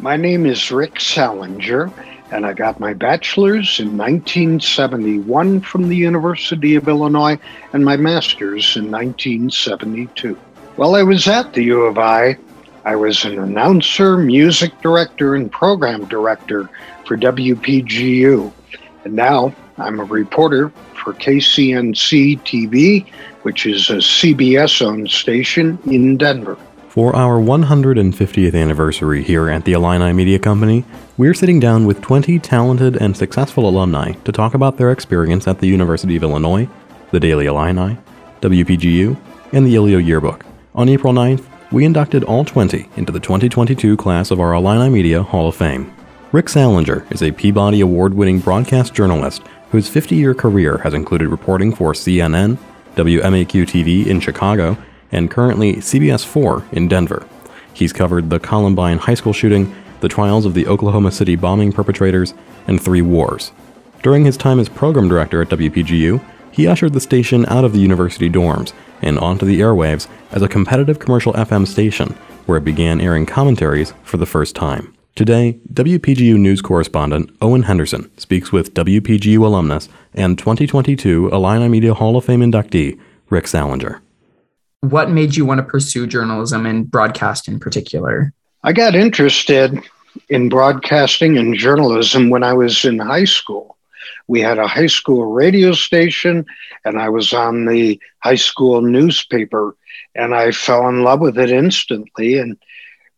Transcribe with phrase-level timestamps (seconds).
[0.00, 1.92] My name is Rick Sallinger,
[2.32, 7.38] and I got my bachelor's in 1971 from the University of Illinois
[7.74, 10.34] and my master's in 1972.
[10.76, 12.38] While I was at the U of I,
[12.86, 16.70] I was an announcer, music director, and program director
[17.04, 18.50] for WPGU.
[19.04, 23.06] And now I'm a reporter for KCNC TV,
[23.42, 26.56] which is a CBS owned station in Denver.
[26.90, 30.84] For our 150th anniversary here at the Illini Media Company,
[31.16, 35.60] we're sitting down with 20 talented and successful alumni to talk about their experience at
[35.60, 36.68] the University of Illinois,
[37.12, 37.96] the Daily Illini,
[38.40, 39.16] WPGU,
[39.52, 40.44] and the Illio Yearbook.
[40.74, 45.22] On April 9th, we inducted all 20 into the 2022 class of our Illini Media
[45.22, 45.94] Hall of Fame.
[46.32, 51.28] Rick Sallinger is a Peabody Award winning broadcast journalist whose 50 year career has included
[51.28, 52.58] reporting for CNN,
[52.96, 54.76] WMAQ TV in Chicago,
[55.12, 57.26] and currently CBS 4 in Denver.
[57.72, 62.34] He's covered the Columbine high school shooting, the trials of the Oklahoma City bombing perpetrators,
[62.66, 63.52] and three wars.
[64.02, 67.78] During his time as program director at WPGU, he ushered the station out of the
[67.78, 72.08] university dorms and onto the airwaves as a competitive commercial FM station,
[72.46, 74.94] where it began airing commentaries for the first time.
[75.14, 82.16] Today, WPGU news correspondent Owen Henderson speaks with WPGU alumnus and 2022 Illini Media Hall
[82.16, 84.00] of Fame inductee Rick Sallinger.
[84.80, 88.32] What made you want to pursue journalism and broadcast in particular?
[88.64, 89.78] I got interested
[90.30, 93.76] in broadcasting and journalism when I was in high school.
[94.26, 96.46] We had a high school radio station,
[96.84, 99.76] and I was on the high school newspaper,
[100.14, 102.56] and I fell in love with it instantly and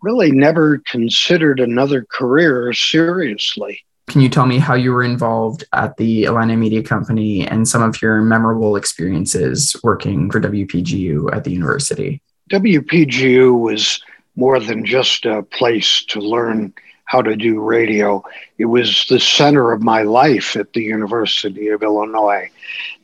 [0.00, 3.84] really never considered another career seriously.
[4.12, 7.80] Can you tell me how you were involved at the Illini Media Company and some
[7.80, 12.20] of your memorable experiences working for WPGU at the university?
[12.50, 14.04] WPGU was
[14.36, 16.74] more than just a place to learn
[17.06, 18.22] how to do radio.
[18.58, 22.50] It was the center of my life at the University of Illinois.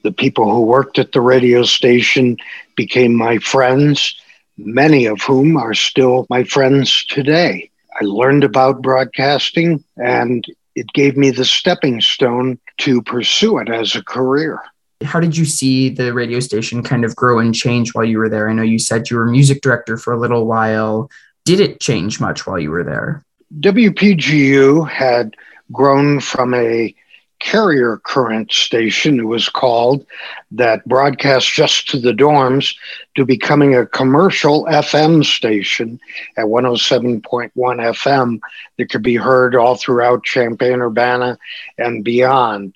[0.03, 2.37] The people who worked at the radio station
[2.77, 4.15] became my friends,
[4.59, 7.71] many of whom are still my friends today.
[7.99, 10.45] I learned about broadcasting and
[10.79, 14.61] it gave me the stepping stone to pursue it as a career.
[15.03, 18.29] How did you see the radio station kind of grow and change while you were
[18.29, 18.49] there?
[18.49, 21.11] I know you said you were music director for a little while.
[21.45, 23.25] Did it change much while you were there?
[23.61, 25.35] WPGU had
[25.73, 26.95] grown from a
[27.41, 30.05] carrier current station, it was called,
[30.51, 32.75] that broadcast just to the dorms,
[33.17, 36.01] to becoming a commercial FM station
[36.37, 38.41] at 107.1 FM
[38.77, 41.39] that could be heard all throughout Champaign Urbana
[41.79, 42.75] and beyond.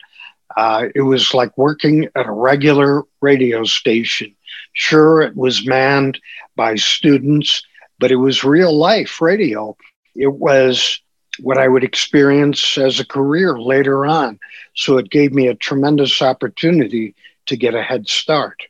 [0.56, 4.34] Uh, it was like working at a regular radio station.
[4.74, 6.20] Sure, it was manned
[6.56, 7.62] by students,
[7.98, 9.76] but it was real life radio.
[10.14, 11.00] It was
[11.40, 14.38] what I would experience as a career later on.
[14.74, 17.14] So it gave me a tremendous opportunity
[17.46, 18.62] to get a head start.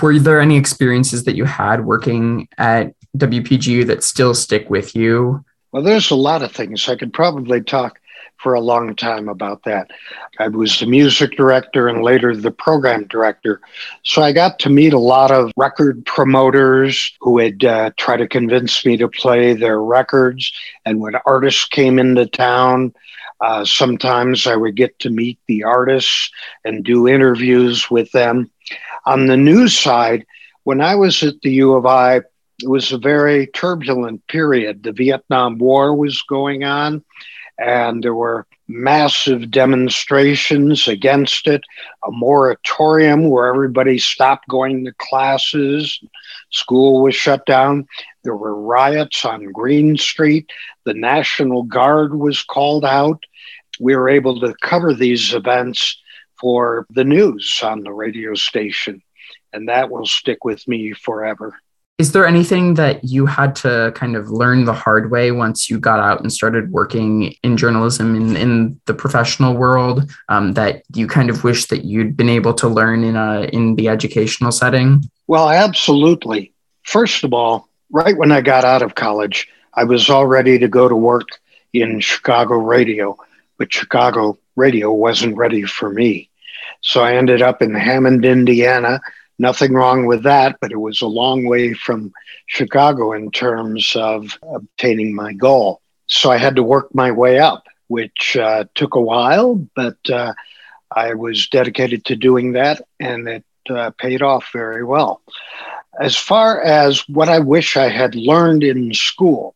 [0.00, 5.44] Were there any experiences that you had working at WPGU that still stick with you?
[5.72, 6.88] Well, there's a lot of things.
[6.88, 7.98] I could probably talk
[8.38, 9.90] for a long time about that.
[10.38, 13.60] I was the music director and later the program director.
[14.02, 18.28] So I got to meet a lot of record promoters who would uh, try to
[18.28, 20.52] convince me to play their records.
[20.84, 22.94] And when artists came into town,
[23.40, 26.30] uh, sometimes I would get to meet the artists
[26.64, 28.50] and do interviews with them.
[29.06, 30.24] On the news side,
[30.64, 32.16] when I was at the U of I,
[32.62, 34.82] it was a very turbulent period.
[34.82, 37.04] The Vietnam War was going on
[37.58, 41.62] and there were massive demonstrations against it,
[42.06, 46.00] a moratorium where everybody stopped going to classes,
[46.50, 47.86] school was shut down.
[48.22, 50.50] There were riots on Green Street,
[50.84, 53.22] the National Guard was called out.
[53.80, 56.00] We were able to cover these events
[56.40, 59.02] for the news on the radio station,
[59.52, 61.58] and that will stick with me forever.
[61.96, 65.78] Is there anything that you had to kind of learn the hard way once you
[65.78, 71.06] got out and started working in journalism in, in the professional world um, that you
[71.06, 75.04] kind of wish that you'd been able to learn in a in the educational setting?
[75.28, 76.52] Well, absolutely.
[76.82, 80.66] First of all, right when I got out of college, I was all ready to
[80.66, 81.28] go to work
[81.72, 83.16] in Chicago radio,
[83.56, 86.28] but Chicago radio wasn't ready for me.
[86.80, 89.00] So I ended up in Hammond, Indiana
[89.38, 92.12] Nothing wrong with that, but it was a long way from
[92.46, 95.80] Chicago in terms of obtaining my goal.
[96.06, 100.34] So I had to work my way up, which uh, took a while, but uh,
[100.94, 105.22] I was dedicated to doing that and it uh, paid off very well.
[106.00, 109.54] As far as what I wish I had learned in school,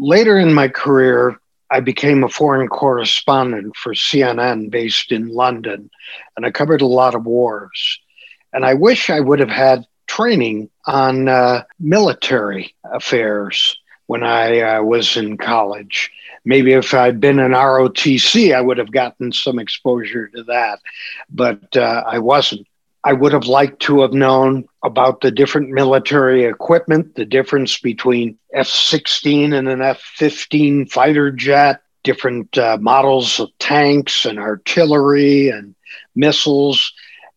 [0.00, 1.40] Later in my career,
[1.72, 5.90] I became a foreign correspondent for CNN based in London,
[6.36, 7.98] and I covered a lot of wars.
[8.52, 14.82] And I wish I would have had training on uh, military affairs when I uh,
[14.82, 16.10] was in college.
[16.44, 20.80] Maybe if I'd been in ROTC, I would have gotten some exposure to that,
[21.30, 22.66] but uh, I wasn't.
[23.04, 28.38] I would have liked to have known about the different military equipment, the difference between
[28.52, 35.48] F 16 and an F 15 fighter jet, different uh, models of tanks and artillery
[35.50, 35.74] and
[36.16, 36.92] missiles.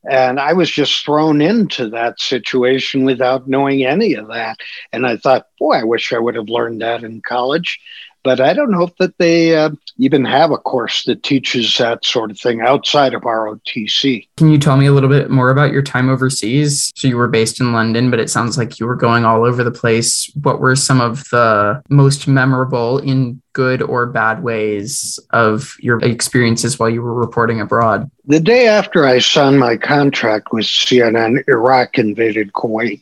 [0.10, 4.58] And I was just thrown into that situation without knowing any of that.
[4.92, 7.80] And I thought, boy, I wish I would have learned that in college
[8.24, 12.32] but I don't know that they uh, even have a course that teaches that sort
[12.32, 14.28] of thing outside of ROTC.
[14.38, 16.92] Can you tell me a little bit more about your time overseas?
[16.96, 19.64] So you were based in London, but it sounds like you were going all over
[19.64, 20.32] the place.
[20.42, 26.80] What were some of the most memorable in good or bad ways of your experiences
[26.80, 28.10] while you were reporting abroad?
[28.26, 33.02] The day after I signed my contract with CNN, Iraq invaded Kuwait.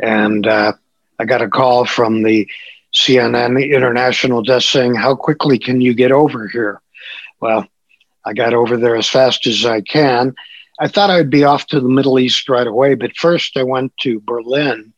[0.00, 0.72] And uh,
[1.18, 2.48] I got a call from the
[2.94, 6.80] CNN International desk saying, How quickly can you get over here?
[7.40, 7.66] Well,
[8.24, 10.34] I got over there as fast as I can.
[10.80, 13.96] I thought I'd be off to the Middle East right away, but first I went
[13.98, 14.92] to Berlin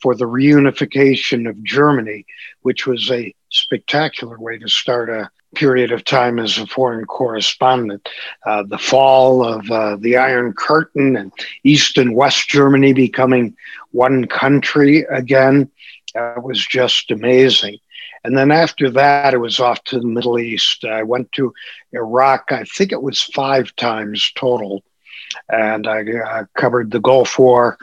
[0.00, 2.24] for the reunification of Germany,
[2.62, 8.08] which was a spectacular way to start a period of time as a foreign correspondent.
[8.44, 11.32] Uh, the fall of uh, the Iron Curtain and
[11.64, 13.56] East and West Germany becoming
[13.92, 15.70] one country again.
[16.16, 17.78] That was just amazing.
[18.24, 20.84] And then after that, it was off to the Middle East.
[20.84, 21.52] I went to
[21.92, 24.82] Iraq, I think it was five times total.
[25.50, 27.76] And I covered the Gulf War.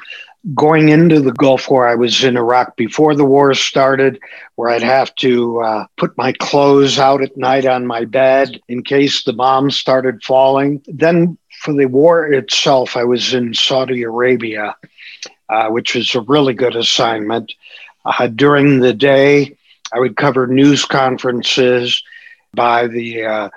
[0.55, 4.19] Going into the Gulf War, I was in Iraq before the war started,
[4.55, 8.83] where I'd have to uh, put my clothes out at night on my bed in
[8.83, 10.81] case the bombs started falling.
[10.87, 14.75] Then, for the war itself, I was in Saudi Arabia,
[15.47, 17.53] uh, which was a really good assignment.
[18.05, 19.55] Uh, during the day,
[19.93, 22.03] I would cover news conferences
[22.53, 23.49] by the uh,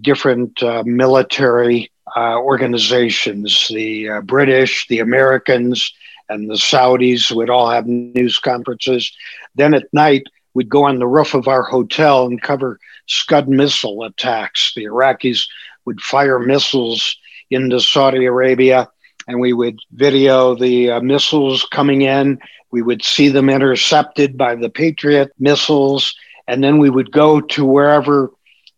[0.00, 3.68] different uh, military uh, organizations.
[3.68, 5.92] The uh, British, the Americans,
[6.28, 9.12] and the Saudis would all have news conferences.
[9.54, 10.24] Then at night,
[10.54, 14.72] we'd go on the roof of our hotel and cover Scud missile attacks.
[14.74, 15.46] The Iraqis
[15.84, 17.16] would fire missiles
[17.50, 18.88] into Saudi Arabia,
[19.26, 22.38] and we would video the uh, missiles coming in
[22.74, 26.12] we would see them intercepted by the Patriot missiles,
[26.48, 28.32] and then we would go to wherever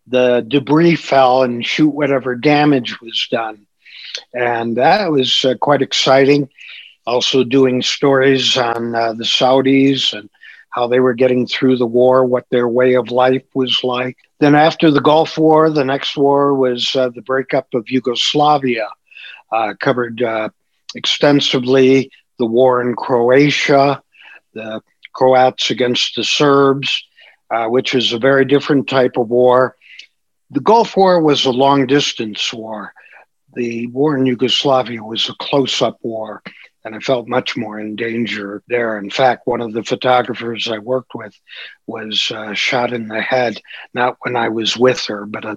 [0.06, 3.66] the debris fell and shoot whatever damage was done.
[4.34, 6.50] And that was uh, quite exciting.
[7.06, 10.28] Also, doing stories on uh, the Saudis and
[10.68, 14.18] how they were getting through the war, what their way of life was like.
[14.40, 18.88] Then, after the Gulf War, the next war was uh, the breakup of Yugoslavia.
[19.52, 20.48] Uh, covered uh,
[20.94, 24.02] extensively the war in Croatia,
[24.54, 24.80] the
[25.14, 27.04] Croats against the Serbs,
[27.50, 29.76] uh, which is a very different type of war.
[30.50, 32.92] The Gulf War was a long distance war.
[33.54, 36.42] The war in Yugoslavia was a close up war,
[36.84, 38.98] and I felt much more in danger there.
[38.98, 41.34] In fact, one of the photographers I worked with
[41.86, 43.60] was uh, shot in the head,
[43.94, 45.56] not when I was with her, but uh,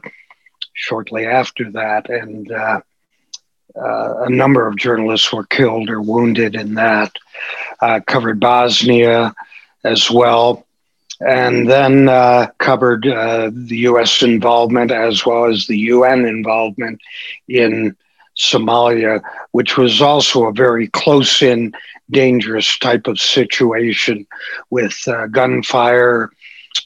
[0.73, 2.09] shortly after that.
[2.09, 2.81] And uh,
[3.75, 7.11] uh, a number of journalists were killed or wounded in that.
[7.81, 9.33] Uh, covered Bosnia
[9.83, 10.65] as well,
[11.21, 14.21] and then uh, covered uh, the U.S.
[14.21, 16.99] involvement as well as the UN involvement
[17.47, 17.95] in
[18.37, 19.21] Somalia,
[19.51, 21.73] which was also a very close in,
[22.11, 24.25] dangerous type of situation
[24.69, 26.31] with uh, gunfire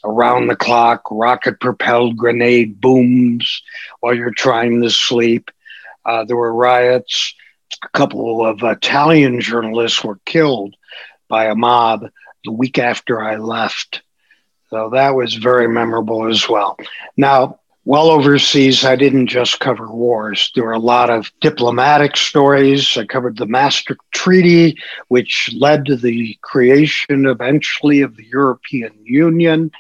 [0.03, 3.61] around the clock, rocket propelled grenade booms
[3.99, 5.51] while you're trying to sleep.
[6.05, 7.33] Uh, there were riots.
[7.83, 10.75] A couple of Italian journalists were killed
[11.27, 12.07] by a mob
[12.45, 14.01] the week after I left.
[14.69, 16.77] So that was very memorable as well.
[17.17, 20.51] Now, while overseas, I didn't just cover wars.
[20.55, 22.95] There were a lot of diplomatic stories.
[22.97, 24.77] I covered the Maastricht Treaty,
[25.09, 29.71] which led to the creation eventually of the European Union.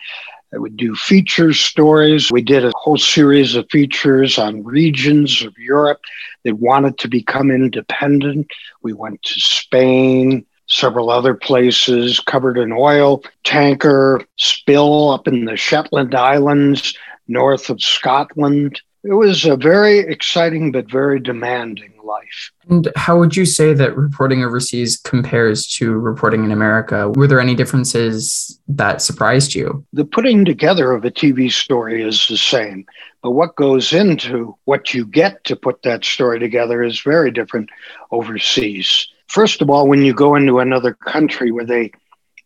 [0.53, 2.31] I would do feature stories.
[2.31, 6.01] We did a whole series of features on regions of Europe
[6.43, 8.47] that wanted to become independent.
[8.83, 15.57] We went to Spain, several other places, covered an oil tanker spill up in the
[15.57, 16.95] Shetland Islands
[17.27, 18.79] north of Scotland.
[19.05, 22.51] It was a very exciting but very demanding life.
[22.69, 27.09] And how would you say that reporting overseas compares to reporting in America?
[27.09, 29.85] Were there any differences that surprised you?
[29.91, 32.85] The putting together of a TV story is the same,
[33.21, 37.69] but what goes into what you get to put that story together is very different
[38.11, 39.09] overseas.
[39.27, 41.91] First of all, when you go into another country where they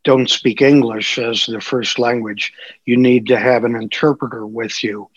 [0.04, 2.52] don't speak English as their first language,
[2.86, 5.10] you need to have an interpreter with you.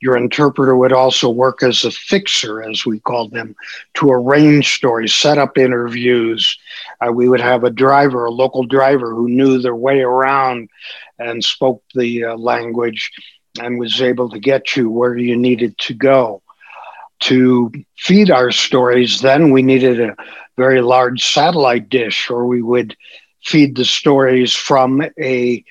[0.00, 3.54] Your interpreter would also work as a fixer, as we called them,
[3.94, 6.58] to arrange stories, set up interviews.
[7.00, 10.70] Uh, we would have a driver, a local driver who knew their way around
[11.18, 13.12] and spoke the uh, language
[13.60, 16.42] and was able to get you where you needed to go.
[17.24, 20.16] To feed our stories, then we needed a
[20.56, 22.96] very large satellite dish, or we would
[23.44, 25.64] feed the stories from a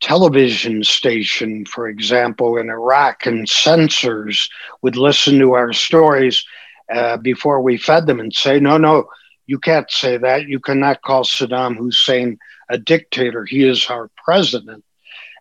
[0.00, 4.48] television station, for example, in Iraq, and censors
[4.82, 6.44] would listen to our stories
[6.92, 9.06] uh, before we fed them and say, no, no,
[9.46, 10.46] you can't say that.
[10.46, 12.38] You cannot call Saddam Hussein
[12.68, 13.44] a dictator.
[13.44, 14.84] He is our president.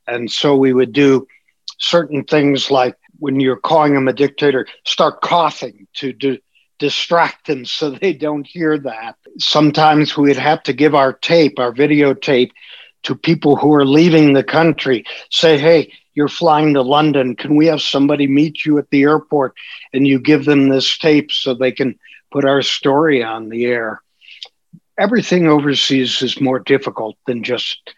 [0.07, 1.27] And so we would do
[1.79, 6.37] certain things like when you're calling him a dictator, start coughing to do,
[6.79, 9.15] distract them so they don't hear that.
[9.37, 12.51] Sometimes we'd have to give our tape, our videotape,
[13.05, 15.05] to people who are leaving the country.
[15.29, 17.35] Say, hey, you're flying to London.
[17.35, 19.53] Can we have somebody meet you at the airport?
[19.93, 21.99] And you give them this tape so they can
[22.31, 24.01] put our story on the air.
[24.97, 27.93] Everything overseas is more difficult than just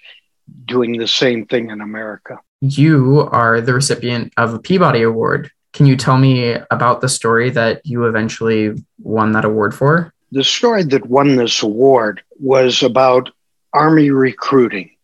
[0.65, 2.39] doing the same thing in America.
[2.61, 5.51] You are the recipient of a Peabody Award.
[5.73, 10.11] Can you tell me about the story that you eventually won that award for?
[10.31, 13.29] The story that won this award was about
[13.73, 14.96] Army recruiting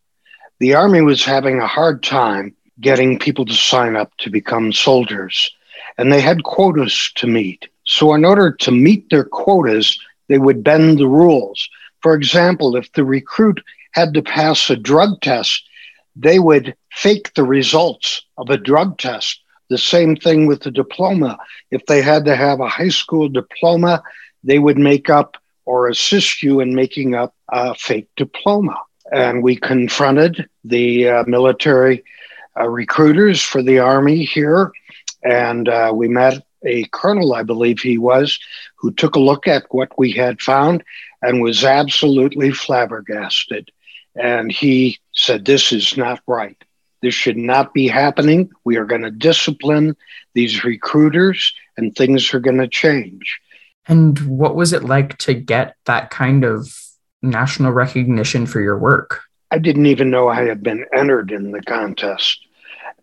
[0.64, 5.52] the Army was having a hard time getting people to sign up to become soldiers,
[5.98, 7.68] and they had quotas to meet.
[7.86, 11.68] So, in order to meet their quotas, they would bend the rules.
[12.00, 15.68] For example, if the recruit had to pass a drug test,
[16.16, 19.42] they would fake the results of a drug test.
[19.70, 21.40] The same thing with the diploma.
[21.72, 24.02] If they had to have a high school diploma,
[24.46, 28.78] they would make up or assist you in making up a fake diploma
[29.12, 32.04] and we confronted the uh, military
[32.60, 34.72] uh, recruiters for the Army here.
[35.24, 38.40] And uh, we met a colonel, I believe he was,
[38.76, 40.84] who took a look at what we had found
[41.22, 43.70] and was absolutely flabbergasted.
[44.16, 46.58] And he said, This is not right.
[47.02, 48.50] This should not be happening.
[48.64, 49.96] We are going to discipline
[50.34, 53.40] these recruiters and things are going to change.
[53.88, 56.74] And what was it like to get that kind of
[57.24, 59.22] national recognition for your work?
[59.52, 62.46] I didn't even know I had been entered in the contest.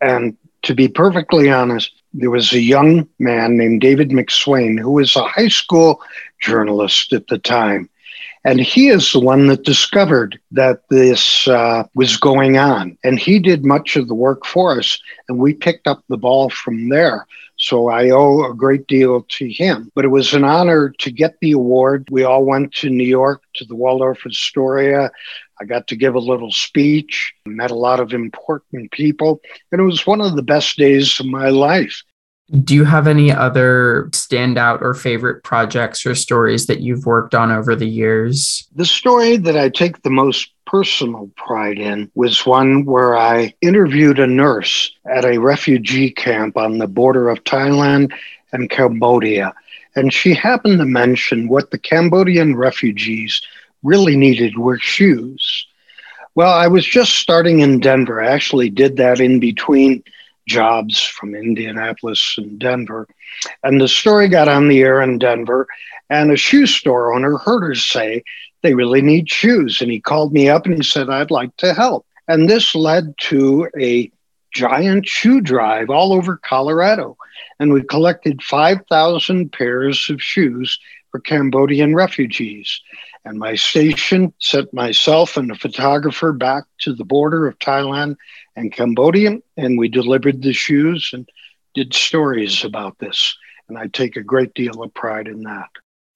[0.01, 5.17] And to be perfectly honest, there was a young man named David McSwane who was
[5.17, 6.03] a high school
[6.41, 7.89] journalist at the time.
[8.45, 12.97] And he is the one that discovered that this uh, was going on.
[13.05, 14.99] And he did much of the work for us.
[15.29, 17.27] And we picked up the ball from there.
[17.61, 19.93] So I owe a great deal to him.
[19.95, 22.09] But it was an honor to get the award.
[22.11, 25.11] We all went to New York to the Waldorf Astoria.
[25.61, 29.85] I got to give a little speech, met a lot of important people, and it
[29.85, 32.03] was one of the best days of my life.
[32.65, 37.53] Do you have any other standout or favorite projects or stories that you've worked on
[37.53, 38.67] over the years?
[38.75, 44.19] The story that I take the most personal pride in was one where I interviewed
[44.19, 48.13] a nurse at a refugee camp on the border of Thailand
[48.53, 49.55] and Cambodia.
[49.95, 53.41] And she happened to mention what the Cambodian refugees
[53.85, 55.67] really needed were shoes.
[56.35, 58.21] Well, I was just starting in Denver.
[58.21, 60.03] I actually did that in between
[60.47, 63.07] jobs from Indianapolis and Denver.
[63.63, 65.67] And the story got on the air in Denver,
[66.09, 68.23] and a shoe store owner heard her say
[68.63, 69.81] they really need shoes.
[69.81, 72.07] And he called me up and he said, I'd like to help.
[72.29, 74.11] And this led to a
[74.53, 77.17] giant shoe drive all over Colorado.
[77.59, 80.79] And we collected 5,000 pairs of shoes
[81.11, 82.81] for Cambodian refugees.
[83.25, 88.17] And my station sent myself and a photographer back to the border of Thailand
[88.57, 91.29] and Cambodia, and we delivered the shoes and
[91.75, 93.37] did stories about this.
[93.69, 95.69] And I take a great deal of pride in that.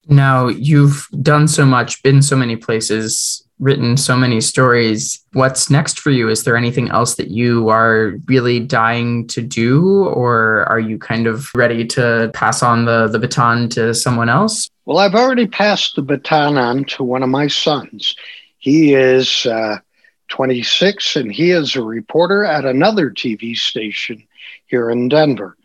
[0.07, 5.23] Now, you've done so much, been so many places, written so many stories.
[5.33, 6.29] What's next for you?
[6.29, 11.25] Is there anything else that you are really dying to do, or are you kind
[11.25, 14.69] of ready to pass on the, the baton to someone else?
[14.85, 18.15] Well, I've already passed the baton on to one of my sons.
[18.59, 19.77] He is uh,
[20.29, 24.23] 26 and he is a reporter at another TV station
[24.67, 25.55] here in Denver.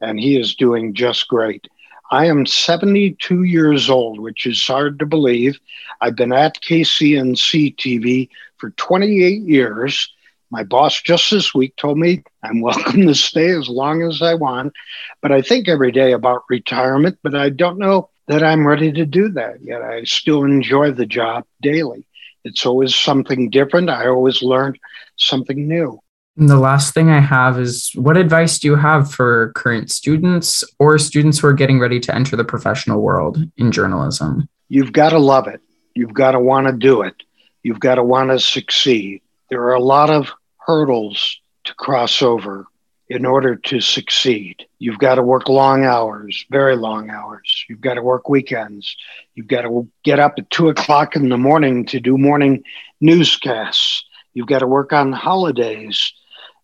[0.00, 1.68] and he is doing just great.
[2.12, 5.58] I am 72 years old, which is hard to believe.
[6.02, 8.28] I've been at KCNC TV
[8.58, 10.12] for 28 years.
[10.50, 14.34] My boss just this week told me I'm welcome to stay as long as I
[14.34, 14.74] want.
[15.22, 19.06] But I think every day about retirement, but I don't know that I'm ready to
[19.06, 19.80] do that yet.
[19.80, 22.06] I still enjoy the job daily.
[22.44, 23.88] It's always something different.
[23.88, 24.76] I always learn
[25.16, 26.01] something new.
[26.36, 30.64] And the last thing I have is what advice do you have for current students
[30.78, 34.48] or students who are getting ready to enter the professional world in journalism?
[34.68, 35.60] You've got to love it.
[35.94, 37.14] You've got to want to do it.
[37.62, 39.20] You've got to want to succeed.
[39.50, 42.66] There are a lot of hurdles to cross over
[43.10, 44.64] in order to succeed.
[44.78, 47.66] You've got to work long hours, very long hours.
[47.68, 48.96] You've got to work weekends.
[49.34, 52.64] You've got to get up at two o'clock in the morning to do morning
[53.02, 54.06] newscasts.
[54.32, 56.14] You've got to work on holidays.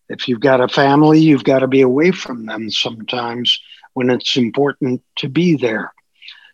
[0.09, 3.59] If you've got a family, you've got to be away from them sometimes
[3.93, 5.93] when it's important to be there.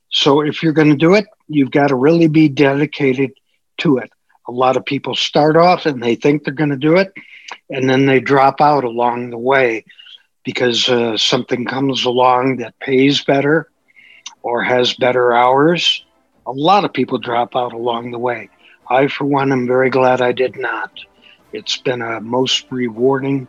[0.09, 3.31] So if you're going to do it, you've got to really be dedicated
[3.79, 4.11] to it.
[4.47, 7.13] A lot of people start off and they think they're going to do it
[7.69, 9.85] and then they drop out along the way
[10.43, 13.69] because uh, something comes along that pays better
[14.41, 16.05] or has better hours.
[16.45, 18.49] A lot of people drop out along the way.
[18.89, 20.91] I, for one, am very glad I did not.
[21.55, 23.47] It's been a most rewarding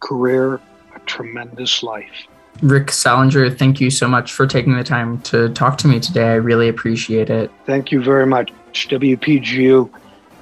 [0.00, 0.60] career,
[0.94, 2.26] a tremendous life.
[2.60, 6.28] Rick Sallinger, thank you so much for taking the time to talk to me today.
[6.28, 7.50] I really appreciate it.
[7.64, 8.52] Thank you very much.
[8.74, 9.88] WPGU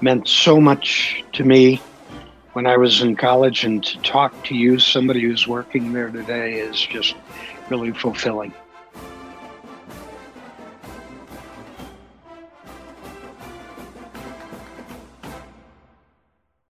[0.00, 1.80] meant so much to me
[2.54, 6.54] when I was in college, and to talk to you, somebody who's working there today,
[6.54, 7.14] is just
[7.68, 8.52] really fulfilling.